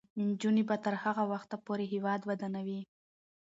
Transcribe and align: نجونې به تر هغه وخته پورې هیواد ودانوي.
نجونې 0.27 0.63
به 0.69 0.75
تر 0.85 0.95
هغه 1.03 1.23
وخته 1.31 1.55
پورې 1.65 1.85
هیواد 1.93 2.21
ودانوي. 2.25 2.79